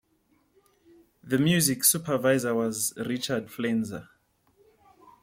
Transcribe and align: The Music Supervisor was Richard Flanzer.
The 1.23 1.37
Music 1.37 1.83
Supervisor 1.83 2.55
was 2.55 2.91
Richard 2.97 3.49
Flanzer. 3.49 4.07